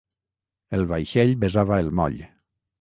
El 0.77 0.87
vaixell 0.93 1.35
besava 1.45 1.81
el 1.85 1.95
moll. 2.01 2.21